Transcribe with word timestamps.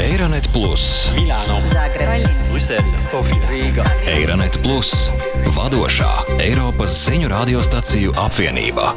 Eironet 0.00 0.48
Plus, 0.52 1.12
Milāno, 1.12 1.58
Zagreb, 1.68 2.24
Brisele, 2.48 3.02
Sofija, 3.04 3.50
Rīga. 3.50 3.84
Eironet 4.08 4.56
Plus, 4.64 5.10
vadošā 5.52 6.08
Eiropas 6.40 6.94
ziņu 7.04 7.28
radiostaciju 7.28 8.14
apvienība. 8.16 8.94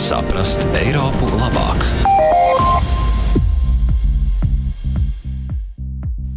Saprast 0.00 0.64
Eiropu 0.80 1.28
labāk! 1.36 1.84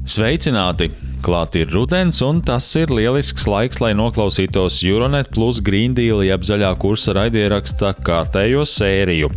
Sveicināti! 0.04 0.92
Klāt 1.24 1.56
ir 1.60 1.72
rudens, 1.72 2.20
un 2.24 2.44
tas 2.44 2.68
ir 2.80 2.92
lielisks 2.92 3.48
laiks, 3.48 3.80
lai 3.80 3.94
noklausītos 3.96 4.84
Euronet 4.88 5.32
plus 5.32 5.64
Green 5.64 5.96
Deal 5.96 6.20
jeb 6.28 6.44
zaļā 6.48 6.76
kursa 6.84 7.16
raidieraksta 7.16 7.96
kārtējo 8.04 8.68
sēriju. 8.68 9.32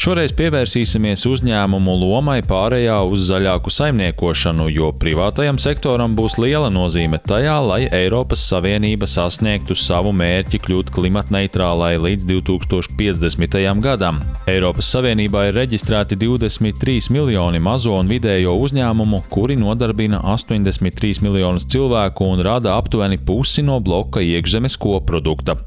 Šoreiz 0.00 0.32
pievērsīsimies 0.32 1.26
uzņēmumu 1.28 1.92
lomai 2.00 2.38
pārējā 2.48 2.94
uz 3.04 3.26
zaļāku 3.28 3.68
saimniekošanu, 3.68 4.70
jo 4.72 4.86
privātajam 4.96 5.58
sektoram 5.60 6.14
būs 6.16 6.38
liela 6.40 6.70
nozīme 6.72 7.18
tajā, 7.20 7.58
lai 7.60 7.82
Eiropas 7.98 8.40
Savienība 8.48 9.04
sasniegtu 9.04 9.76
savu 9.76 10.14
mērķi 10.16 10.62
kļūt 10.64 10.92
klimatneitrālai 10.94 11.90
līdz 12.00 12.24
2050. 12.30 13.58
gadam. 13.84 14.22
Eiropas 14.48 14.88
Savienībā 14.94 15.42
ir 15.50 15.58
reģistrēti 15.60 16.16
23 16.22 17.12
miljoni 17.12 17.60
mazo 17.60 17.92
un 18.00 18.08
vidējo 18.08 18.56
uzņēmumu, 18.56 19.20
kuri 19.28 19.58
nodarbina 19.60 20.22
83 20.32 21.20
miljonus 21.26 21.68
cilvēku 21.68 22.24
un 22.24 22.40
rada 22.48 22.78
aptuveni 22.80 23.20
pusi 23.20 23.66
no 23.68 23.76
bloka 23.84 24.24
iekšzemes 24.24 24.80
koprodukta. 24.80 25.60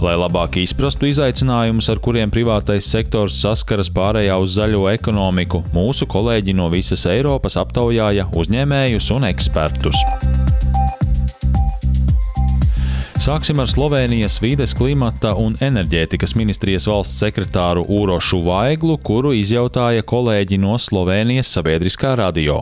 Lai 0.00 0.16
labāk 0.16 0.62
izprastu 0.64 1.12
izaicinājumus, 1.12 1.92
ar 1.92 2.00
kuriem 2.00 2.32
privātais 2.32 2.88
sektors 2.88 3.36
saskaras 3.66 3.88
pārējā 3.90 4.36
uz 4.38 4.52
zaļo 4.54 4.84
ekonomiku, 4.92 5.64
mūsu 5.74 6.06
kolēģi 6.06 6.54
no 6.54 6.70
visas 6.70 7.02
Eiropas 7.10 7.58
aptaujāja 7.58 8.30
uzņēmējus 8.30 9.10
un 9.18 9.26
ekspertus. 9.26 10.35
Sāksim 13.16 13.56
ar 13.62 13.68
Slovenijas 13.70 14.34
vides, 14.42 14.74
klimata 14.76 15.30
un 15.40 15.54
enerģētikas 15.64 16.34
ministrijas 16.36 16.84
valsts 16.86 17.16
sekretāru 17.22 17.80
Urošu 17.88 18.42
Vaiglu, 18.44 18.98
kuru 19.00 19.30
izjautāja 19.32 20.04
kolēģi 20.04 20.58
no 20.60 20.74
Slovenijas 20.76 21.48
sabiedriskā 21.56 22.12
radio. 22.20 22.58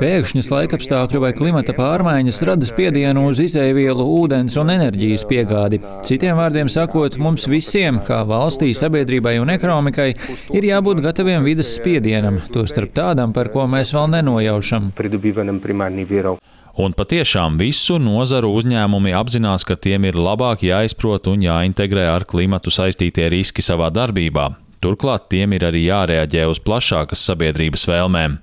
Pēkšņas 0.00 0.50
laikapstākļu 0.54 1.22
vai 1.26 1.32
klimata 1.36 1.74
pārmaiņas 1.76 2.42
rada 2.46 2.68
spiedienu 2.68 3.26
uz 3.32 3.42
izēvielu, 3.42 4.06
ūdens 4.22 4.56
un 4.62 4.70
enerģijas 4.76 5.26
piegādi. 5.26 5.82
Citiem 6.06 6.38
vārdiem 6.38 6.70
sakot, 6.70 7.18
mums 7.18 7.48
visiem, 7.50 7.98
kā 8.06 8.22
valstī, 8.30 8.70
sabiedrībai 8.78 9.40
un 9.42 9.50
ekonomikai, 9.56 10.12
ir 10.54 10.68
jābūt 10.70 11.02
gataviem 11.08 11.42
vidas 11.46 11.74
spiedienam, 11.80 12.38
tostarp 12.54 12.94
tādam, 12.94 13.34
par 13.34 13.50
ko 13.50 13.66
mēs 13.70 13.90
vēl 13.96 14.14
nenojaušam. 14.14 14.92
Un 16.76 16.92
patiešām 16.92 17.56
visu 17.56 17.96
nozaru 17.96 18.50
uzņēmumi 18.58 19.14
apzinās, 19.16 19.64
ka 19.64 19.78
tiem 19.80 20.04
ir 20.10 20.18
labāk 20.20 20.66
jāizprot 20.66 21.30
un 21.32 21.44
jāintegrē 21.46 22.04
ar 22.12 22.26
klimatu 22.28 22.72
saistītie 22.74 23.30
riski 23.32 23.64
savā 23.64 23.88
darbībā. 23.88 24.50
Turklāt 24.84 25.30
tiem 25.32 25.56
ir 25.56 25.64
arī 25.70 25.86
jārēģē 25.86 26.44
uz 26.50 26.60
plašākas 26.60 27.22
sabiedrības 27.30 27.88
vēlmēm. 27.88 28.36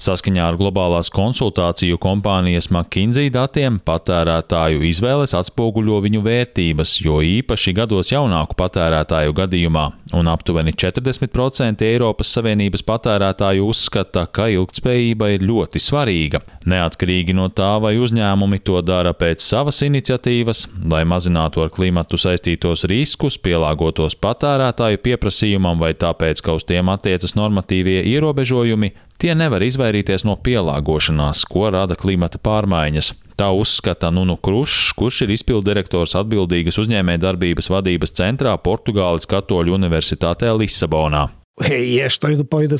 Saskaņā 0.00 0.46
ar 0.48 0.56
globālās 0.56 1.10
konsultāciju 1.12 1.98
kompānijas 2.00 2.70
McKinsey 2.70 3.28
datiem 3.34 3.74
patērētāju 3.84 4.80
izvēles 4.88 5.34
atspoguļo 5.36 5.98
viņu 6.06 6.22
vērtības, 6.24 6.94
jo 7.04 7.18
īpaši 7.20 7.74
gados 7.76 8.08
jaunāku 8.14 8.56
patērētāju 8.56 9.34
gadījumā, 9.36 9.82
un 10.16 10.30
aptuveni 10.32 10.72
40% 10.72 11.84
Eiropas 11.84 12.32
Savienības 12.32 12.84
patērētāju 12.88 13.66
uzskata, 13.68 14.22
ka 14.24 14.48
ilgtspējība 14.54 15.28
ir 15.34 15.44
ļoti 15.50 15.84
svarīga. 15.84 16.40
Neatkarīgi 16.64 17.36
no 17.36 17.50
tā, 17.52 17.74
vai 17.84 17.92
uzņēmumi 18.00 18.62
to 18.64 18.80
dara 18.80 19.12
pēc 19.12 19.44
savas 19.44 19.82
iniciatīvas, 19.84 20.64
lai 20.88 21.04
mazinātu 21.04 21.66
ar 21.66 21.74
klimatu 21.76 22.16
saistītos 22.16 22.86
riskus, 22.88 23.36
pielāgotos 23.36 24.16
patērētāju 24.16 25.04
pieprasījumam 25.04 25.76
vai 25.84 25.92
tāpēc, 25.92 26.40
ka 26.40 26.56
uz 26.56 26.64
tiem 26.64 26.88
attiecas 26.96 27.36
normatīvie 27.36 28.00
ierobežojumi, 28.14 28.94
tie 29.20 29.34
nevar 29.36 29.62
izvairīties 29.64 30.24
no 30.28 30.36
pielāgošanās, 30.40 31.44
ko 31.50 31.68
rada 31.74 31.96
klimata 31.98 32.40
pārmaiņas. 32.42 33.12
Tā 33.40 33.48
uzskata 33.56 34.10
Nunu 34.12 34.36
Krušs, 34.36 34.92
kurš 34.98 35.22
ir 35.24 35.34
izpildirektors 35.36 36.16
atbildīgas 36.20 36.76
uzņēmējdarbības 36.82 37.70
vadības 37.72 38.16
centrā 38.18 38.56
Portugāles 38.60 39.28
Katoļu 39.30 39.78
Universitātē 39.78 40.52
Lisabonā. 40.60 41.28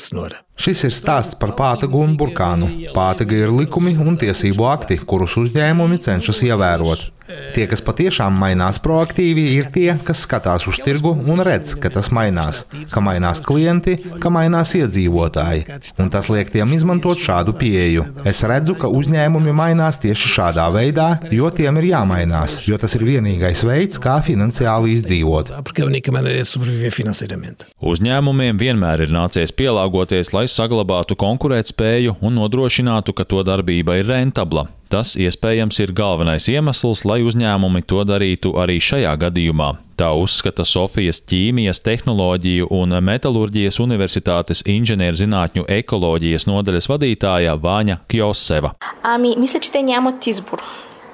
Cenoura. 0.08 0.38
Šis 0.60 0.86
ir 0.88 0.94
stāsts 0.96 1.36
par 1.40 1.52
pātagu 1.56 2.00
un 2.00 2.14
burkānu. 2.20 2.68
Pātaga 2.96 3.36
ir 3.42 3.52
likumi 3.52 3.92
un 4.00 4.16
tiesību 4.20 4.68
akti, 4.70 4.96
kurus 5.04 5.36
uzņēmumi 5.40 6.00
cenšas 6.00 6.40
ievērot. 6.48 7.08
Tie, 7.54 7.66
kas 7.70 7.82
patiešām 7.84 8.36
mainās 8.38 8.78
proaktīvi, 8.82 9.46
ir 9.58 9.70
tie, 9.74 9.88
kas 10.06 10.22
skatās 10.26 10.66
uz 10.70 10.78
tirgu 10.84 11.12
un 11.14 11.42
redz, 11.46 11.74
ka 11.80 11.90
tas 11.92 12.10
mainās, 12.14 12.62
ka 12.92 13.02
mainās 13.04 13.42
klienti, 13.46 13.96
ka 14.22 14.30
mainās 14.32 14.74
iedzīvotāji. 14.78 15.66
Un 16.00 16.10
tas 16.14 16.30
liek 16.32 16.52
tiem 16.54 16.74
izmantot 16.76 17.20
šādu 17.20 17.56
pieeju. 17.58 18.06
Es 18.28 18.42
redzu, 18.46 18.76
ka 18.80 18.90
uzņēmumi 18.94 19.54
mainās 19.56 20.00
tieši 20.02 20.32
šādā 20.36 20.68
veidā, 20.74 21.08
jo 21.34 21.50
tiem 21.54 21.80
ir 21.82 21.90
jāmainās, 21.90 22.60
jo 22.68 22.78
tas 22.80 22.94
ir 22.98 23.06
vienīgais 23.08 23.64
veids, 23.66 24.00
kā 24.02 24.20
finansiāli 24.26 24.96
izdzīvot. 24.96 25.54
Uzņēmumiem 27.90 28.60
vienmēr 28.60 29.06
ir 29.06 29.14
nācies 29.14 29.54
pielāgoties, 29.56 30.34
lai 30.36 30.46
saglabātu 30.50 31.18
konkurētspēju 31.20 32.20
un 32.20 32.38
nodrošinātu, 32.40 33.16
ka 33.16 33.26
to 33.26 33.42
darbība 33.46 34.00
ir 34.00 34.10
rentabla. 34.10 34.68
Tas 34.89 35.15
iespējams 35.17 35.79
ir 35.81 35.91
galvenais 35.97 36.45
iemesls, 36.51 37.01
lai 37.09 37.19
uzņēmumi 37.25 37.81
to 37.89 38.03
darītu 38.05 38.53
arī 38.61 38.77
šajā 38.79 39.15
gadījumā. 39.25 39.71
Tā 39.99 40.11
uzskata 40.15 40.65
Sofijas 40.67 41.21
ķīmijas, 41.25 41.81
tehnoloģiju 41.83 42.67
un 42.75 42.97
metālurģijas 43.09 43.79
universitātes 43.83 44.61
inženierzinātņu 44.69 45.65
ekoloģijas 45.79 46.47
nodaļas 46.51 46.89
vadītāja 46.91 47.55
Vāņa 47.59 48.01
Kjoseva. 48.11 48.75
Ами, 49.03 49.35
мисля, 49.37 49.59
че 49.59 49.71
те 49.71 49.81
нямат 49.81 50.27
избор. 50.27 50.61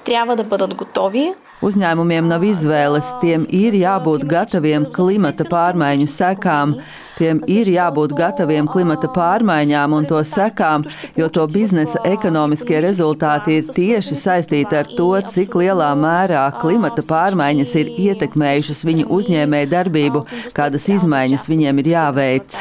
Трябва 0.05 0.35
да 0.35 0.43
бъдат 0.43 0.73
готови. 0.73 1.33
Uzņēmumiem 1.64 2.26
nav 2.28 2.42
izvēles, 2.44 3.14
tiem 3.22 3.46
ir 3.48 3.72
jābūt 3.78 4.26
gataviem 4.28 4.84
klimata 4.92 5.46
pārmaiņu 5.48 6.08
sekām. 6.12 6.76
Tiem 7.16 7.38
ir 7.48 7.64
jābūt 7.72 8.12
gataviem 8.12 8.66
klimata 8.68 9.08
pārmaiņām 9.08 9.94
un 9.96 10.04
to 10.04 10.18
sekām, 10.20 10.82
jo 11.16 11.30
to 11.32 11.46
biznesa 11.48 12.02
ekonomiskie 12.04 12.76
rezultāti 12.84 13.56
ir 13.56 13.70
tieši 13.72 14.18
saistīti 14.20 14.76
ar 14.76 14.90
to, 14.98 15.08
cik 15.32 15.56
lielā 15.56 15.94
mērā 15.96 16.44
klimata 16.60 17.00
pārmaiņas 17.08 17.72
ir 17.80 17.94
ietekmējušas 18.10 18.84
viņu 18.84 19.08
uzņēmēju 19.16 19.70
darbību, 19.72 20.22
kādas 20.52 20.90
izmaiņas 20.92 21.48
viņiem 21.48 21.80
ir 21.80 21.88
jāveic. 21.94 22.60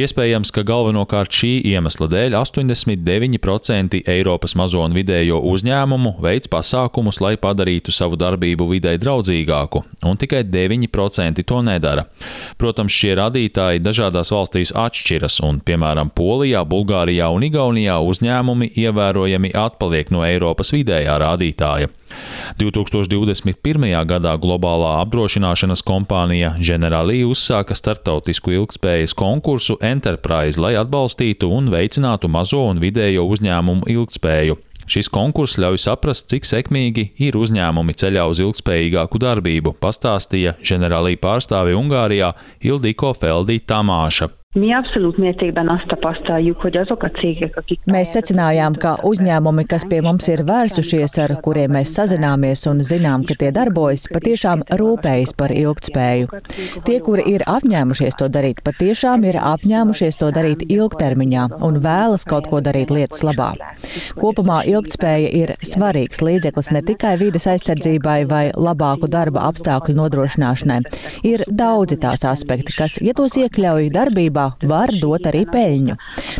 Iespējams, 0.00 0.50
ka 0.54 0.64
galvenokārt 0.64 1.36
šī 1.36 1.52
iemesla 1.74 2.08
dēļ 2.10 2.40
89% 2.40 4.00
Eiropas 4.08 4.56
mazo 4.56 4.80
un 4.80 4.96
vidējo 4.96 5.44
uzņēmumu 5.52 5.89
veids 6.22 6.48
pasākumus, 6.50 7.20
lai 7.20 7.36
padarītu 7.40 7.92
savu 7.92 8.18
darbību 8.20 8.68
videi 8.70 8.98
draudzīgāku, 9.00 9.82
un 10.06 10.16
tikai 10.20 10.44
9% 10.44 11.44
to 11.44 11.62
nedara. 11.62 12.06
Protams, 12.58 12.92
šie 12.92 13.14
rādītāji 13.18 13.82
dažādās 13.82 14.30
valstīs 14.30 14.74
atšķiras, 14.76 15.40
un, 15.46 15.60
piemēram, 15.64 16.12
Polijā, 16.14 16.62
Bulgārijā 16.68 17.30
un 17.32 17.46
Igaunijā 17.48 17.98
uzņēmumi 18.04 18.72
ievērojami 18.76 19.54
atpaliek 19.54 20.12
no 20.14 20.22
Eiropas 20.26 20.72
vidējā 20.74 21.16
rādītāja. 21.22 21.90
2021. 22.58 24.06
gadā 24.06 24.32
globālā 24.42 24.96
apdrošināšanas 25.04 25.84
kompānija 25.86 26.56
Generali 26.58 27.22
uzsāka 27.26 27.76
starptautisku 27.78 28.54
ilgspējas 28.58 29.14
konkursu 29.14 29.78
Enterprise, 29.80 30.60
lai 30.60 30.74
atbalstītu 30.80 31.50
un 31.54 31.70
veicinātu 31.72 32.28
mazo 32.28 32.66
un 32.72 32.82
vidējo 32.82 33.28
uzņēmumu 33.30 33.88
ilgspēju. 33.94 34.58
Šis 34.90 35.06
konkurss 35.14 35.54
ļauj 35.62 35.78
saprast, 35.84 36.26
cik 36.32 36.48
sekmīgi 36.48 37.04
ir 37.22 37.38
uzņēmumi 37.38 37.94
ceļā 37.94 38.24
uz 38.26 38.40
ilgspējīgāku 38.42 39.20
darbību, 39.22 39.76
pastāstīja 39.78 40.56
ģenerālī 40.66 41.14
pārstāve 41.22 41.78
Ungārijā 41.78 42.32
Ildiko 42.66 43.14
Feldī 43.14 43.60
Tamāša. 43.62 44.32
Mi 44.54 44.72
abszolút 44.72 45.16
mértékben 45.16 45.68
azt 45.68 45.86
tapasztaljuk, 45.86 46.60
hogy 46.60 46.76
azok 46.76 47.02
a 47.02 47.10
cégek, 47.10 47.56
akik... 47.56 47.80
Mēs 47.86 48.10
secinājām, 48.10 48.74
ka 48.82 48.96
uzņēmumi, 49.06 49.62
kas 49.70 49.84
pie 49.86 50.00
mums 50.02 50.26
ir 50.26 50.40
vērsušies, 50.42 51.12
ar 51.22 51.36
kuriem 51.44 51.70
mēs 51.76 51.92
sazināmies 51.94 52.64
un 52.66 52.82
zinām, 52.82 53.22
ka 53.22 53.36
tie 53.38 53.52
darbojas, 53.54 54.08
patiešām 54.10 54.64
rūpējas 54.80 55.32
par 55.38 55.54
ilgtspēju. 55.54 56.40
Tie, 56.82 56.96
kuri 56.98 57.28
ir 57.30 57.44
apņēmušies 57.46 58.18
to 58.18 58.26
darīt, 58.26 58.58
patiešām 58.66 59.28
ir 59.30 59.38
apņēmušies 59.38 60.18
to 60.18 60.32
darīt 60.34 60.66
ilgtermiņā 60.66 61.46
un 61.62 61.78
vēlas 61.86 62.26
kaut 62.26 62.50
ko 62.50 62.58
darīt 62.58 62.90
lietas 62.90 63.22
labā. 63.22 63.52
Kopumā 64.18 64.64
ilgtspēja 64.66 65.30
ir 65.44 65.54
svarīgs 65.62 66.24
līdzeklis 66.26 66.72
ne 66.74 66.82
tikai 66.90 67.14
vides 67.22 67.46
aizsardzībai 67.54 68.18
vai 68.26 68.42
labāku 68.58 69.06
darba 69.14 69.46
apstākļu 69.52 69.94
nodrošināšanai. 70.02 70.82
Ir 71.22 71.46
daudzi 71.46 72.02
tās 72.02 72.26
aspekti, 72.26 72.74
kas, 72.74 72.98
ja 72.98 73.14
tos 73.14 73.38
iekļauj 73.38 73.92
darbībā, 73.94 74.39
darbībā 74.40 74.68
var 74.68 74.90
dot 75.00 75.26
arī 75.28 75.44
peļņu. 75.50 75.96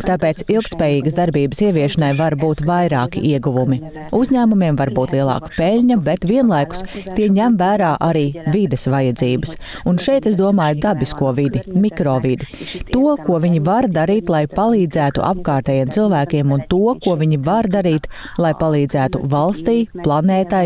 Tāpēc 0.07 0.43
ilgspējīgas 0.49 1.15
darbības 1.17 1.61
ieviešanai 1.67 2.13
var 2.17 2.35
būt 2.35 2.63
vairāki 2.65 3.21
ieguvumi. 3.31 3.81
Uzņēmumiem 4.11 4.77
var 4.77 4.91
būt 4.95 5.13
lielāka 5.15 5.51
peļņa, 5.57 5.97
bet 6.01 6.25
vienlaikus 6.25 6.83
tie 7.15 7.29
ņem 7.29 7.57
vērā 7.57 7.97
arī 7.99 8.31
vides 8.53 8.87
vajadzības. 8.87 9.55
Un 9.85 9.99
šeit 10.01 10.27
es 10.29 10.37
domāju 10.37 10.79
dabisko 10.81 11.33
vidi, 11.37 11.61
mikrovidi. 11.73 12.47
To, 12.91 13.17
ko 13.21 13.39
viņi 13.41 13.61
var 13.65 13.89
darīt, 13.89 14.29
lai 14.29 14.45
palīdzētu 14.47 15.23
apkārtējiem 15.25 15.91
cilvēkiem, 15.91 16.51
un 16.51 16.65
to, 16.69 16.95
ko 17.03 17.17
viņi 17.19 17.41
var 17.45 17.69
darīt, 17.71 18.07
lai 18.41 18.53
palīdzētu 18.57 19.25
valstī, 19.31 19.87
planētai, 20.01 20.65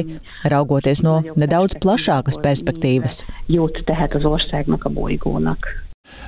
raugoties 0.52 1.02
no 1.06 1.22
nedaudz 1.36 1.78
plašākas 1.82 2.40
perspektīvas. 2.44 3.24
Jót 3.52 3.84
tehet 3.86 4.16
az 4.16 4.26
országnak, 4.26 4.86
a 4.86 4.90
bolygónak. 4.90 5.86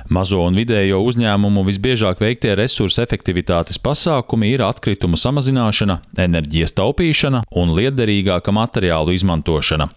Mazo 0.08 0.40
un 0.46 0.56
vidējo 0.58 1.00
uzņēmumu 1.08 1.64
visbiežāk 1.66 2.22
veiktie 2.22 2.54
resursu 2.58 3.02
efektivitātes 3.02 3.80
pasākumi 3.82 4.52
ir 4.54 4.64
atkritumu 4.66 5.18
samazināšana, 5.20 6.00
enerģijas 6.24 6.76
taupīšana 6.78 7.44
un 7.58 7.74
liederīgāka 7.76 8.54
materiālu 8.54 9.16
izmantošana. 9.18 9.90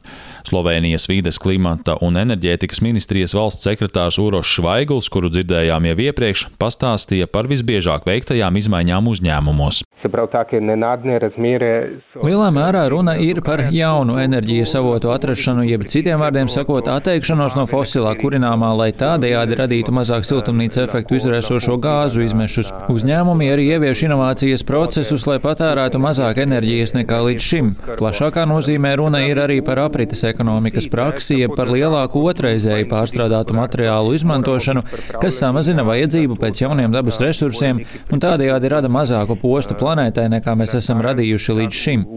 Slovenijas 0.48 1.08
vīdes, 1.10 1.40
klimata 1.42 1.98
un 2.02 2.18
enerģētikas 2.22 2.82
ministrijas 2.86 3.36
valsts 3.38 3.68
sekretārs 3.68 4.20
Urošs 4.22 4.58
Švaigls, 4.58 5.10
kuru 5.14 5.32
dzirdējām 5.34 5.90
jau 5.92 5.98
iepriekš, 6.08 6.48
pastāstīja 6.62 7.30
par 7.32 7.50
visbiežāk 7.52 8.08
veiktajām 8.10 8.58
izmaiņām 8.62 9.10
uzņēmumos. 9.12 9.84
Lielā 12.26 12.48
mērā 12.50 12.82
runa 12.90 13.14
ir 13.22 13.42
par 13.46 13.62
jaunu 13.70 14.16
enerģijas 14.18 14.74
avotu 14.80 15.12
atrašanu, 15.14 15.66
jeb 15.70 15.86
citiem 15.86 16.24
vārdiem 16.24 16.50
sakot, 16.50 16.90
atteikšanos 16.90 17.54
no 17.60 17.68
fosilā 17.70 18.16
kurināmā, 18.18 18.72
lai 18.80 18.90
tādējādi 18.98 19.60
radītu 19.60 19.94
mazāk 19.94 20.26
siltumnīca 20.26 20.88
efektu 20.88 21.20
izraisošo 21.20 21.78
gāzu 21.82 22.26
izmešus. 22.26 22.72
Uzņēmumi 22.90 23.52
arī 23.54 23.68
ievieš 23.76 24.08
inovācijas 24.08 24.66
procesus, 24.66 25.28
lai 25.30 25.38
patērētu 25.44 26.02
mazāk 26.02 26.42
enerģijas 26.48 26.96
nekā 26.98 27.22
līdz 27.28 27.50
šim. 27.52 27.72
Plašākā 28.02 28.48
nozīmē 28.50 28.96
runa 28.98 29.22
ir 29.28 29.38
arī 29.46 29.62
par 29.66 29.84
aprites 29.86 30.26
ekonomikas 30.32 30.90
praksi, 30.92 31.40
jeb 31.44 31.56
par 31.58 31.72
lielāku 31.72 32.24
otrreizēju 32.32 32.90
pārstrādātu 32.92 33.56
materiālu 33.58 34.16
izmantošanu, 34.18 34.84
kas 35.22 35.40
samazina 35.42 35.86
vajadzību 35.88 36.38
pēc 36.42 36.64
jauniem 36.66 36.94
dabas 36.96 37.22
resursiem 37.24 37.84
un 38.12 38.24
tādējādi 38.24 38.72
rada 38.76 38.92
mazāku 38.92 39.38
postu 39.42 39.78
planētai, 39.80 40.30
nekā 40.38 40.56
mēs 40.60 40.78
esam 40.82 41.04
radījuši 41.06 41.60
līdz 41.62 41.84
šim. 41.86 42.08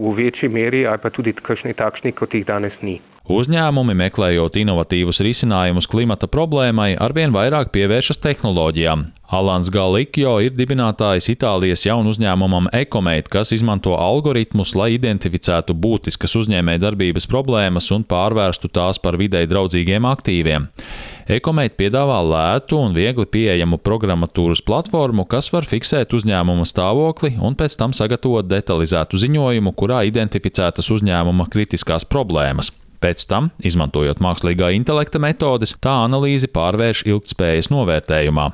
Uzņēmumi, 3.25 3.95
meklējot 3.97 4.59
inovatīvus 4.61 5.17
risinājumus 5.25 5.87
klimata 5.89 6.27
problēmai, 6.29 6.91
arvien 7.01 7.31
vairāk 7.33 7.71
pievēršas 7.73 8.19
tehnoloģijām. 8.21 9.07
Alans 9.33 9.71
Galikjo 9.73 10.35
ir 10.45 10.53
dibinātājs 10.53 11.31
Itālijas 11.33 11.87
jaunu 11.87 12.13
uzņēmumam 12.13 12.69
Ecomate, 12.69 13.31
kas 13.33 13.49
izmanto 13.57 13.95
algoritmus, 13.97 14.75
lai 14.77 14.91
identificētu 14.99 15.73
būtiskas 15.73 16.37
uzņēmējdarbības 16.43 17.25
problēmas 17.31 17.89
un 17.97 18.05
pārvērstu 18.05 18.69
tās 18.69 19.01
par 19.01 19.17
videi 19.17 19.49
draudzīgiem 19.49 20.05
aktīviem. 20.05 20.69
Ecomate 21.25 21.73
piedāvā 21.81 22.21
lētu 22.21 22.77
un 22.77 22.93
viegli 22.93 23.25
pieejamu 23.25 23.81
programmatūras 23.81 24.61
platformu, 24.61 25.25
kas 25.25 25.49
var 25.49 25.65
fiksēt 25.65 26.13
uzņēmuma 26.13 26.69
stāvokli 26.69 27.33
un 27.41 27.57
pēc 27.57 27.81
tam 27.81 27.97
sagatavot 27.97 28.45
detalizētu 28.53 29.25
ziņojumu, 29.25 29.73
kurā 29.73 30.05
identificētas 30.13 30.93
uzņēmuma 30.93 31.49
kritiskās 31.49 32.05
problēmas. 32.05 32.75
Pēc 33.05 33.21
tam, 33.29 33.51
izmantojot 33.61 34.17
mākslīgā 34.23 34.71
intelekta 34.73 35.19
metodes, 35.21 35.75
tā 35.77 35.91
analīzi 36.07 36.49
pārvērš 36.49 37.03
ilgtspējas 37.05 37.69
novērtējumā. 37.69 38.47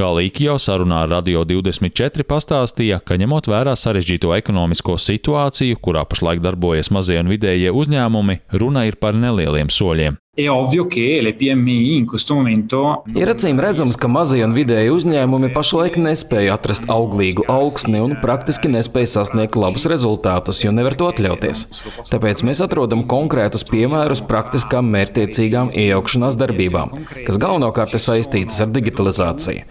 Galīgi 0.00 0.48
jau 0.48 0.56
sarunā 0.56 1.02
ar 1.04 1.12
Radio 1.18 1.44
24 1.44 2.24
pastāstīja, 2.30 3.02
ka 3.04 3.20
ņemot 3.20 3.52
vērā 3.52 3.76
sarežģīto 3.76 4.32
ekonomisko 4.38 4.96
situāciju, 4.96 5.82
kurā 5.84 6.08
pašlaik 6.08 6.40
darbojas 6.40 6.88
mazie 6.96 7.20
un 7.20 7.28
vidējie 7.34 7.76
uzņēmumi, 7.76 8.40
runa 8.56 8.88
ir 8.88 8.96
par 8.96 9.20
nelieliem 9.20 9.68
soļiem. 9.68 10.16
È 10.36 10.50
ovvio 10.50 10.88
che 10.88 11.20
le 11.22 11.34
PMI 11.34 11.94
in 11.94 12.06
questo 12.06 12.34
momento. 12.34 13.04
Ir 13.14 13.28
acīm 13.30 13.60
redzams, 13.62 13.94
ka 13.94 14.08
mazie 14.10 14.40
un 14.42 14.50
vidēji 14.50 14.90
uzņēmumi 14.90 15.52
pašlaik 15.54 15.94
nespēja 16.02 16.56
atrast 16.58 16.88
auglīgu 16.90 17.44
augsni 17.46 18.00
un 18.02 18.16
praktiski 18.18 18.66
nespēja 18.72 19.12
sasniegt 19.12 19.54
labus 19.54 19.86
rezultātus, 19.86 20.64
jo 20.64 20.72
nevar 20.74 20.96
to 20.98 21.06
atļauties. 21.06 21.62
Tāpēc 22.10 22.42
mēs 22.48 22.64
atrodam 22.66 23.04
konkrētus 23.06 23.62
piemērus 23.68 24.24
praktiskām 24.26 24.88
mērķtiecīgām 24.96 25.70
iejaukšanās 25.70 26.34
darbībām, 26.42 26.90
kas 27.28 27.38
galvenokārt 27.38 27.94
ir 27.94 28.02
saistītas 28.02 28.58
ar 28.66 28.74
digitalizāciju. 28.74 29.62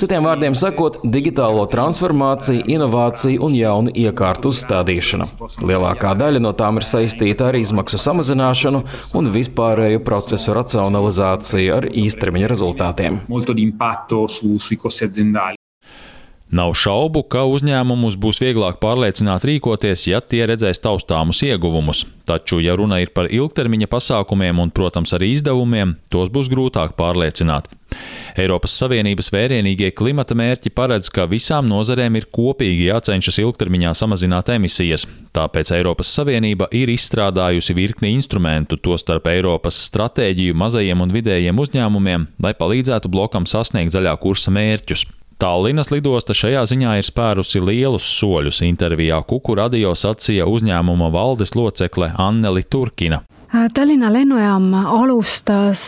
Citiem 0.00 0.30
vārdiem 0.30 0.56
sakot, 0.56 0.96
digitālo 1.04 1.68
transformāciju, 1.68 2.64
inovāciju 2.64 3.44
un 3.44 3.60
jaunu 3.60 3.92
iekārtu 3.92 4.54
uzstādīšanu. 4.56 5.28
Lielākā 5.60 6.16
daļa 6.16 6.40
no 6.40 6.56
tām 6.56 6.80
ir 6.80 6.88
saistīta 6.88 7.50
ar 7.50 7.60
izmaksu 7.60 8.00
samazināšanu 8.00 8.84
un 9.12 9.32
vispārēju 9.36 10.05
procesu 10.06 10.54
racionalizāciju 10.56 11.76
ar 11.80 11.90
īstermiņa 12.06 12.52
rezultātiem. 12.54 13.20
Nav 16.46 16.76
šaubu, 16.78 17.24
ka 17.26 17.40
uzņēmumus 17.50 18.14
būs 18.22 18.38
vieglāk 18.38 18.76
pārliecināt 18.78 19.42
rīkoties, 19.48 20.04
ja 20.06 20.20
tie 20.22 20.44
redzēs 20.46 20.78
taustāmus 20.78 21.40
ieguvumus. 21.42 22.04
Taču, 22.26 22.60
ja 22.62 22.76
runa 22.78 23.00
ir 23.02 23.10
par 23.14 23.26
ilgtermiņa 23.34 23.88
pasākumiem 23.90 24.60
un, 24.62 24.70
protams, 24.70 25.10
arī 25.18 25.32
izdevumiem, 25.34 25.96
tos 26.10 26.30
būs 26.30 26.46
grūtāk 26.52 26.94
pārliecināt. 26.98 27.66
Eiropas 28.38 28.76
Savienības 28.78 29.32
vērienīgie 29.34 29.90
klimata 29.98 30.36
mērķi 30.38 30.70
paredz, 30.70 31.10
ka 31.10 31.26
visām 31.26 31.66
nozarēm 31.70 32.20
ir 32.20 32.28
kopīgi 32.30 32.92
jācenšas 32.92 33.40
ilgtermiņā 33.42 33.96
samazināt 33.98 34.54
emisijas. 34.54 35.08
Tāpēc 35.34 35.74
Eiropas 35.74 36.14
Savienība 36.14 36.70
ir 36.70 36.94
izstrādājusi 36.94 37.74
virkni 37.74 38.14
instrumentu, 38.14 38.78
tostarp 38.78 39.26
Eiropas 39.34 39.82
stratēģiju 39.90 40.54
mazajiem 40.62 41.02
un 41.02 41.18
vidējiem 41.18 41.62
uzņēmumiem, 41.66 42.30
lai 42.38 42.54
palīdzētu 42.54 43.10
blokam 43.10 43.50
sasniegt 43.50 43.98
zaļā 43.98 44.14
kursa 44.22 44.54
mērķus. 44.54 45.08
Tallinas 45.36 45.90
lidosta 45.92 46.32
šajā 46.32 46.62
ziņā 46.70 46.94
ir 46.96 47.04
spērusi 47.04 47.60
lielus 47.60 48.06
soļus. 48.08 48.62
Intervijā 48.64 49.18
Kuku 49.28 49.52
radio 49.58 49.90
sacīja 49.92 50.46
uzņēmuma 50.48 51.10
valdes 51.12 51.52
locekle 51.52 52.08
Anneli 52.16 52.64
Turkina. 52.64 53.20
Tallinna 53.56 54.10
lennujaam 54.12 54.74
alustas. 54.74 55.80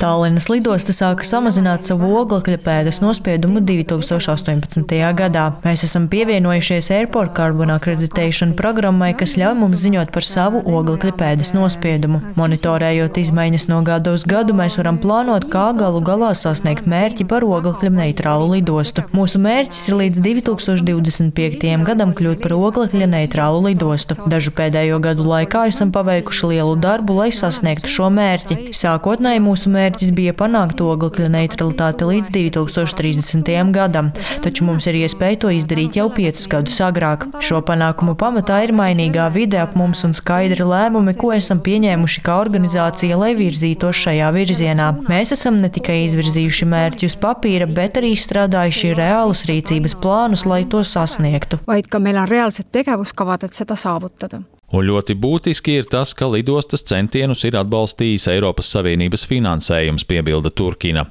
Tallinnas 0.00 0.46
lidosta 0.48 0.94
sāka 0.94 1.24
samazināt 1.26 1.84
savu 1.84 2.08
oglekļa 2.16 2.56
pēdas 2.64 3.00
nospiedumu 3.02 3.60
2018. 3.66 4.94
gadā. 5.18 5.42
Mēs 5.60 5.84
esam 5.84 6.06
pievienojušies 6.08 6.88
Airport 6.96 7.34
Carbon 7.36 7.74
Accreditation 7.74 8.54
programmai, 8.56 9.10
kas 9.20 9.36
ļauj 9.40 9.56
mums 9.58 9.82
ziņot 9.82 10.12
par 10.14 10.24
savu 10.24 10.62
oglekļa 10.64 11.12
pēdas 11.20 11.52
nospiedumu. 11.56 12.22
Monitorējot 12.40 13.20
izmaiņas 13.20 13.68
no 13.68 13.82
gada 13.84 14.16
uz 14.16 14.24
gadu, 14.24 14.56
mēs 14.56 14.78
varam 14.80 14.96
plānot, 15.02 15.50
kā 15.52 15.66
galu 15.76 16.00
galā 16.06 16.32
sasniegt 16.38 16.88
mērķi 16.88 17.28
par 17.28 17.44
oglekļa 17.44 17.92
neitrālu 17.98 18.48
lidostu. 18.54 19.04
Mūsu 19.12 19.42
mērķis 19.44 19.82
ir 19.90 19.98
līdz 20.00 20.22
2025. 20.24 21.68
gadam 21.90 22.16
kļūt 22.16 22.40
par 22.48 22.56
oglekļa 22.56 23.12
neitrālu 23.18 23.66
lidostu. 23.68 24.16
Dažu 24.30 24.56
pēdējo 24.56 25.02
gadu 25.04 25.28
laikā 25.28 25.68
esam 25.68 25.92
paveikuši 25.92 26.54
lielu 26.54 26.80
darbu 26.80 27.09
darbu, 27.10 27.18
lai 27.18 27.30
sasniegtu 27.32 27.88
šo 27.90 28.08
mērķi. 28.10 28.70
Sākotnēji 28.74 29.40
mūsu 29.42 29.70
mērķis 29.70 30.12
bija 30.14 30.32
panākt 30.34 30.80
oglekļa 30.80 31.28
neutralitāti 31.30 32.06
līdz 32.06 32.30
2030. 32.30 33.72
gadam, 33.72 34.12
taču 34.42 34.64
mums 34.64 34.86
ir 34.86 34.94
iespēja 34.94 35.40
to 35.40 35.50
izdarīt 35.50 35.96
jau 35.96 36.08
piecus 36.10 36.46
gadus 36.48 36.80
agrāk. 36.80 37.26
Šo 37.40 37.60
panākumu 37.62 38.16
pamatā 38.16 38.62
ir 38.64 38.72
mainīgā 38.72 39.30
vide 39.32 39.60
ap 39.60 39.74
mums 39.76 40.04
un 40.04 40.14
skaidri 40.14 40.64
lēmumi, 40.64 41.16
ko 41.18 41.32
esam 41.32 41.60
pieņēmuši 41.60 42.22
kā 42.22 42.38
organizācija, 42.40 43.18
lai 43.18 43.34
virzītos 43.38 43.96
šajā 44.04 44.30
virzienā. 44.34 44.90
Mēs 45.10 45.34
esam 45.36 45.58
ne 45.60 45.70
tikai 45.70 46.04
izvirzījuši 46.06 46.70
mērķus 46.70 47.18
papīra, 47.20 47.66
bet 47.66 48.00
arī 48.00 48.14
izstrādājuši 48.14 48.94
reālus 48.98 49.46
rīcības 49.50 49.98
plānus, 50.00 50.46
lai 50.46 50.64
to 50.64 50.84
sasniegtu. 50.84 51.60
vaid 51.66 51.90
ka 51.90 51.98
meil 51.98 52.18
on 52.18 52.30
reaalsed 52.30 52.70
tegevuskavad, 52.72 53.44
et 53.44 53.54
seda 53.54 53.76
saavutada. 53.78 54.42
Un 54.70 54.86
ļoti 54.86 55.16
būtiski 55.18 55.80
ir 55.80 55.88
tas, 55.90 56.12
ka 56.14 56.28
lidostas 56.30 56.84
centienus 56.86 57.42
ir 57.48 57.56
atbalstījis 57.58 58.28
Eiropas 58.30 58.70
Savienības 58.70 59.26
finansējums, 59.26 60.06
piebilda 60.06 60.52
Turkina. 60.54 61.08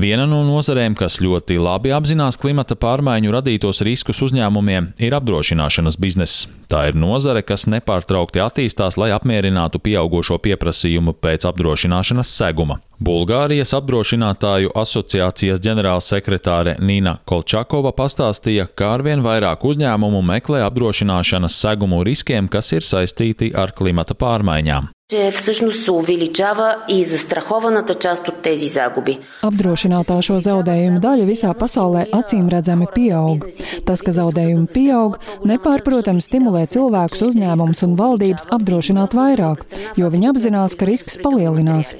Viena 0.00 0.26
no 0.28 0.42
nozarēm, 0.46 0.94
kas 0.98 1.20
ļoti 1.22 1.58
labi 1.60 1.94
apzinās 1.94 2.38
klimata 2.40 2.76
pārmaiņu 2.80 3.34
radītos 3.34 3.82
riskus 3.86 4.22
uzņēmumiem, 4.26 4.92
ir 5.02 5.16
apdrošināšanas 5.18 5.98
bizness. 6.00 6.46
Tā 6.70 6.86
ir 6.90 6.98
nozare, 6.98 7.42
kas 7.42 7.66
nepārtraukti 7.70 8.42
attīstās, 8.44 8.98
lai 9.00 9.10
apmierinātu 9.16 9.80
pieaugušo 9.82 10.38
pieprasījumu 10.44 11.16
pēc 11.18 11.48
apdrošināšanas 11.50 12.36
seguma. 12.36 12.78
Bulgārijas 13.00 13.72
apdrošinātāju 13.78 14.74
asociācijas 14.76 15.62
ģenerālsekretāre 15.64 16.76
Nina 16.84 17.16
Kolčakova 17.24 17.94
pastāstīja, 17.96 18.68
ka 18.76 18.92
arvien 18.98 19.24
vairāk 19.24 19.64
uzņēmumu 19.72 20.20
meklē 20.34 20.62
apdrošināšanas 20.68 21.58
segumu 21.64 22.04
riskiem, 22.04 22.52
kas 22.52 22.74
ir 22.76 22.86
saistīti 22.86 23.54
ar 23.56 23.72
klimata 23.72 24.18
pārmaiņām 24.20 24.92
че 25.09 25.31
всъщност 25.31 25.83
се 25.83 25.91
увеличава 25.91 26.75
и 26.87 27.03
застрахованата 27.03 27.93
част 27.93 28.27
от 28.27 28.41
тези 28.41 28.67
загуби. 28.67 29.19
Apdrošinātā 29.45 30.17
šo 30.25 30.39
zaudējumu 30.41 30.97
daļa 30.97 31.27
visā 31.29 31.51
pasaulē 31.53 32.07
acīm 32.09 32.47
redzami 32.49 32.87
pieaug. 32.89 33.45
Tas, 33.85 34.01
ka 34.01 34.09
zaudējumi 34.09 34.65
pieaug, 34.73 35.19
nepārprotami 35.45 36.25
stimulē 36.25 36.63
cilvēkus, 36.73 37.21
uzņēmumus 37.27 37.85
un 37.85 37.93
valdības 37.99 38.49
apdrošināt 38.57 39.13
vairāk, 39.13 39.61
jo 40.01 40.09
viņi 40.09 40.31
apzinās, 40.31 40.73
ka 40.73 40.89
risks 40.89 41.19
palielinās. 41.21 41.93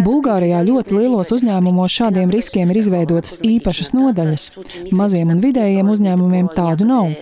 Bulgārijā 0.00 0.62
ļoti 0.64 0.96
lielos 0.96 1.34
uzņēmumos 1.36 1.92
šādiem 1.92 2.32
riskiem 2.32 2.72
ir 2.72 2.80
izveidotas 2.80 3.36
īpašas 3.44 3.92
nodaļas. 3.92 4.48
Maziem 4.96 5.34
un 5.36 5.44
vidējiem 5.44 5.92
uzņēmumiem 5.92 6.48
tādu 6.56 6.88
nav. 6.88 7.12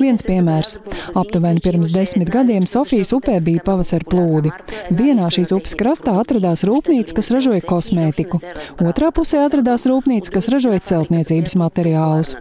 Viens 0.00 0.24
piemērs. 0.24 0.78
Aptuveni 1.12 1.60
pirms 1.60 1.92
desmit 1.92 2.32
gadiem 2.32 2.64
Sofijas 2.64 3.12
upē 3.12 3.36
bija 3.44 3.66
pavasara 3.68 4.08
plūdi. 4.08 4.54
Vienā 4.91 5.29
šīs 5.31 5.53
upes 5.55 5.75
krastā 5.79 6.15
atradās 6.19 6.63
rūpnīca, 6.67 7.15
kas 7.15 7.31
ražoja 7.33 7.61
kosmētiku. 7.63 8.39
Otrā 8.83 9.11
pusē 9.15 9.43
atradās 9.45 9.85
rūpnīca, 9.89 10.33
kas 10.35 10.49
ražoja 10.51 10.81
celtniecības 10.83 11.55
materiālus. 11.59 12.33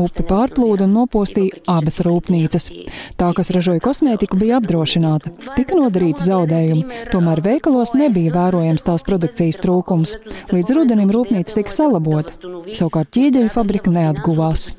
Upe 0.00 0.24
pārplūda 0.26 0.88
un 0.88 0.96
nopostīja 0.98 1.62
abas 1.70 2.00
rūpnīcas. 2.06 2.70
Tā, 3.20 3.30
kas 3.36 3.52
ražoja 3.54 3.82
kosmētiku, 3.84 4.38
bija 4.40 4.58
apdrošināta. 4.60 5.34
Tika 5.54 5.78
nodarīti 5.78 6.26
zaudējumi, 6.26 7.04
tomēr 7.12 7.44
veikalos 7.44 7.94
nebija 7.98 8.34
vērojams 8.34 8.86
tās 8.86 9.06
produkcijas 9.06 9.60
trūkums. 9.62 10.16
Līdz 10.54 10.76
rudenim 10.78 11.12
rūpnīca 11.14 11.60
tika 11.60 11.74
salabota. 11.74 12.34
Savukārt 12.74 13.12
ķieģeļu 13.14 13.52
fabrika 13.54 13.94
neatguvās. 13.94 14.72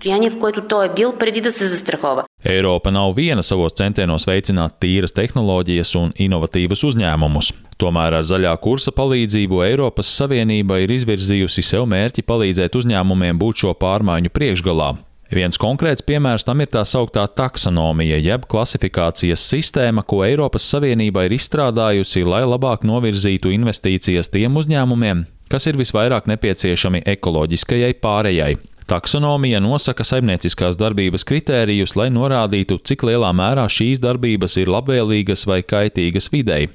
Eiropa 2.45 2.91
nav 2.93 3.15
viena 3.17 3.41
savos 3.41 3.73
centienos 3.73 4.27
veicināt 4.29 4.75
tīras 4.83 5.15
tehnoloģijas 5.17 5.95
un 5.97 6.11
inovatīvas 6.21 6.83
uzņēmumus. 6.85 7.49
Tomēr 7.81 8.19
ar 8.19 8.27
zaļā 8.27 8.51
kursa 8.61 8.93
palīdzību 8.93 9.63
Eiropas 9.65 10.11
Savienība 10.19 10.77
ir 10.83 10.93
izvirzījusi 10.93 11.63
sev 11.65 11.87
mērķi 11.89 12.21
palīdzēt 12.21 12.77
uzņēmumiem 12.77 13.41
būt 13.41 13.63
šo 13.63 13.73
pārmaiņu 13.81 14.29
priekšgalā. 14.35 14.91
Viens 15.33 15.57
konkrēts 15.57 16.05
piemērs 16.05 16.45
tam 16.45 16.61
ir 16.61 16.69
tā 16.69 16.83
sauktā 16.85 17.25
taksonomija, 17.25 18.21
jeb 18.21 18.45
klasifikācijas 18.45 19.41
sistēma, 19.41 20.05
ko 20.05 20.21
Eiropas 20.27 20.69
Savienība 20.69 21.25
ir 21.25 21.33
izstrādājusi, 21.39 22.21
lai 22.29 22.43
labāk 22.45 22.85
novirzītu 22.85 23.49
investīcijas 23.57 24.29
tiem 24.29 24.61
uzņēmumiem, 24.61 25.25
kas 25.49 25.65
ir 25.65 25.81
visvairāk 25.81 26.29
nepieciešami 26.29 27.01
ekoloģiskajai 27.17 27.97
pārējai. 28.05 28.53
Taksonomija 28.85 29.57
nosaka 29.65 30.05
saimnieciskās 30.05 30.77
darbības 30.77 31.23
kritērijus, 31.25 31.95
lai 31.97 32.11
norādītu, 32.13 32.77
cik 32.85 33.07
lielā 33.07 33.31
mērā 33.33 33.63
šīs 33.65 33.97
darbības 34.03 34.59
ir 34.61 34.69
labvēlīgas 34.69 35.47
vai 35.49 35.63
kaitīgas 35.65 36.29
videi. 36.29 36.67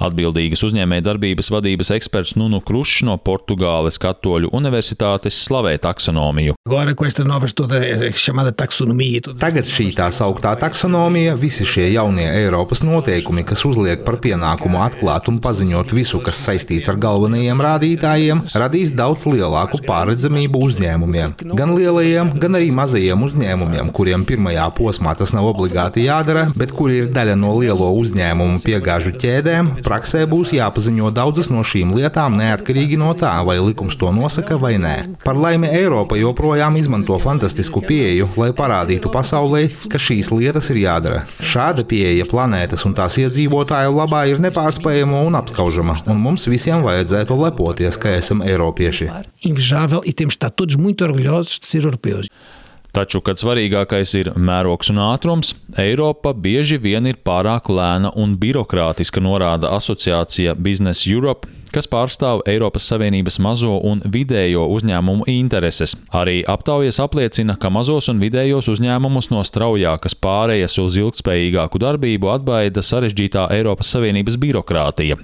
Atbildīgas 0.00 0.62
uzņēmējdarbības 0.64 1.50
vadības 1.52 1.90
eksperts 1.92 2.36
Nunu 2.40 2.62
Krušs 2.64 3.02
no 3.04 3.18
Portugāles 3.20 3.98
Katoļu 4.00 4.48
universitātes 4.56 5.36
slavē 5.44 5.74
taksonomiju. 5.82 6.54
Tagad 9.40 9.68
šī 9.68 9.90
tā 9.98 10.08
sauktā 10.14 10.54
taksonomija, 10.60 11.34
visi 11.40 11.66
šie 11.68 11.90
jaunie 11.92 12.24
Eiropas 12.30 12.80
noteikumi, 12.86 13.44
kas 13.48 13.64
uzliek 13.68 14.00
par 14.06 14.16
pienākumu 14.24 14.80
atklāt 14.86 15.28
un 15.28 15.40
paziņot 15.44 15.92
visu, 15.96 16.22
kas 16.24 16.40
saistīts 16.46 16.88
ar 16.88 16.96
galvenajiem 17.02 17.60
rādītājiem, 17.66 18.42
radīs 18.56 18.94
daudz 18.96 19.26
lielāku 19.28 19.82
pārredzamību 19.84 20.64
uzņēmumiem. 20.70 21.36
Gan 21.58 21.76
lielajiem, 21.76 22.32
gan 22.40 22.56
arī 22.56 22.72
mazajiem 22.76 23.26
uzņēmumiem, 23.28 23.92
kuriem 23.96 24.24
pirmajā 24.28 24.70
posmā 24.80 25.12
tas 25.18 25.34
nav 25.36 25.50
obligāti 25.52 26.06
jādara, 26.06 26.46
bet 26.56 26.72
kuri 26.76 27.02
ir 27.04 27.12
daļa 27.12 27.36
no 27.40 27.52
lielo 27.58 27.92
uzņēmumu 28.00 28.64
piegāžu 28.64 29.12
ķēdēm, 29.20 29.74
praksē 29.90 30.22
būs 30.30 30.52
jāpaziņo 30.54 31.10
daudzas 31.14 31.48
no 31.50 31.64
šīm 31.66 31.96
lietām 31.96 32.36
neatkarīgi 32.38 32.98
no 33.00 33.10
tā, 33.18 33.32
vai 33.46 33.56
likums 33.58 33.96
to 33.98 34.12
nosaka 34.14 34.58
vai 34.60 34.76
nē. 34.78 34.94
Par 35.24 35.38
laimi 35.38 35.66
Eiropa 35.80 36.18
joprojām 36.20 36.78
izmanto 36.78 37.18
fantastisku 37.22 37.82
pieeju, 37.88 38.28
lai 38.38 38.52
parādītu 38.54 39.10
pasaulē, 39.10 39.64
ka 39.90 39.98
šīs 39.98 40.30
lietas 40.34 40.70
ir 40.70 40.82
jādara. 40.84 41.24
Šāda 41.42 41.82
pieeja 41.90 42.28
planētas 42.30 42.86
un 42.86 42.94
tās 42.98 43.18
iedzīvotāju 43.18 43.96
labā 43.96 44.22
ir 44.30 44.42
nepārspējama 44.46 45.24
un 45.26 45.40
apskaužama, 45.40 45.98
un 46.06 46.22
mums 46.22 46.46
visiem 46.50 46.86
vajadzētu 46.86 47.40
lepoties, 47.42 47.98
ka 47.98 48.14
esam 48.20 48.44
eiropieši. 48.46 49.10
Invejável 49.50 50.06
e 50.06 50.14
temos 50.14 50.36
de 50.36 50.38
estar 50.38 50.54
todos 50.54 50.76
muito 50.76 51.02
orgulhosos 51.04 51.58
de 51.58 51.66
ser 51.66 51.84
europeus. 51.84 52.30
Taču, 52.90 53.20
kad 53.22 53.38
svarīgākais 53.38 54.12
ir 54.18 54.32
mērogs 54.34 54.90
un 54.90 54.98
ātrums, 55.04 55.52
Eiropa 55.78 56.32
bieži 56.34 56.80
vien 56.82 57.06
ir 57.06 57.20
pārāk 57.22 57.70
lēna 57.70 58.10
un 58.18 58.34
birokrātiska, 58.40 59.22
norāda 59.22 59.70
asociācija 59.76 60.56
Business 60.58 61.06
Europe, 61.06 61.46
kas 61.74 61.88
pārstāv 61.90 62.42
Eiropas 62.50 62.86
Savienības 62.90 63.38
mazo 63.42 63.76
un 63.86 64.02
vidējo 64.04 64.66
uzņēmumu 64.74 65.26
intereses. 65.30 65.94
Arī 66.14 66.40
aptaujas 66.48 67.00
apliecina, 67.02 67.56
ka 67.60 67.70
mazos 67.72 68.10
un 68.12 68.20
vidējos 68.22 68.70
uzņēmumus 68.72 69.30
no 69.32 69.42
straujākas 69.46 70.16
pārējas 70.18 70.78
uz 70.82 70.98
ilgspējīgāku 71.00 71.80
darbību 71.82 72.32
atbaida 72.34 72.82
sarežģītā 72.84 73.46
Eiropas 73.56 73.92
Savienības 73.94 74.38
birokrātija. 74.42 75.18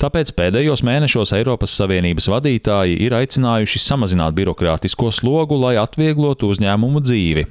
Tāpēc 0.00 0.34
pēdējos 0.38 0.84
mēnešos 0.86 1.34
Eiropas 1.38 1.74
Savienības 1.80 2.30
vadītāji 2.32 3.00
ir 3.06 3.16
aicinājuši 3.18 3.82
samazināt 3.82 4.36
birokrātisko 4.38 5.10
slogu, 5.14 5.58
lai 5.60 5.76
atvieglotu 5.82 6.52
uzņēmumu 6.54 7.02
dzīvi. 7.06 7.46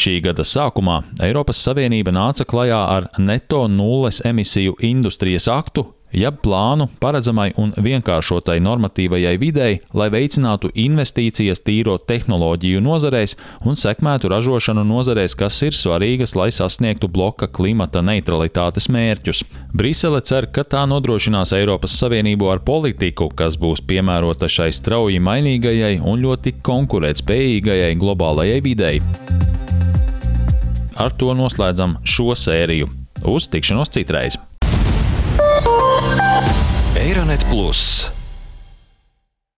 Šī 0.00 0.18
gada 0.24 0.42
sākumā 0.42 1.00
Eiropas 1.22 1.60
Savienība 1.62 2.10
nāca 2.14 2.46
klajā 2.48 2.80
ar 2.96 3.08
neto 3.22 3.64
nulles 3.70 4.18
emisiju 4.26 4.74
industrijas 4.82 5.46
aktu, 5.52 5.86
jeb 6.14 6.38
plānu 6.44 6.86
paredzamai 7.02 7.50
un 7.60 7.72
vienkāršotai 7.76 8.56
normatīvajai 8.64 9.34
videi, 9.40 9.80
lai 9.96 10.08
veicinātu 10.14 10.70
investīcijas 10.78 11.62
tīro 11.66 11.96
tehnoloģiju 11.98 12.82
nozarēs 12.84 13.36
un 13.66 13.78
sekmētu 13.78 14.30
ražošanu 14.32 14.84
nozarēs, 14.88 15.36
kas 15.38 15.60
ir 15.66 15.76
svarīgas, 15.76 16.36
lai 16.38 16.50
sasniegtu 16.54 17.10
bloka 17.10 17.48
klimata 17.48 18.02
neutralitātes 18.04 18.88
mērķus. 18.92 19.44
Brisele 19.74 20.22
cer, 20.24 20.48
ka 20.54 20.64
tā 20.64 20.84
nodrošinās 20.90 21.54
Eiropas 21.56 21.98
Savienību 21.98 22.50
ar 22.52 22.62
politiku, 22.64 23.28
kas 23.34 23.58
būs 23.60 23.82
piemērota 23.84 24.48
šai 24.50 24.70
strauji 24.74 25.22
mainīgajai 25.24 25.98
un 26.00 26.22
ļoti 26.24 26.56
konkurētspējīgajai 26.64 27.92
globālajai 28.00 28.62
videi. 28.64 29.02
Ar 30.94 31.10
to 31.18 31.34
noslēdzam 31.34 31.98
šo 32.06 32.34
sēriju. 32.38 32.90
Uz 33.26 33.50
tikšanos 33.50 33.90
citreiz! 33.94 34.38
Eironet 37.24 37.48
Plus 37.48 38.12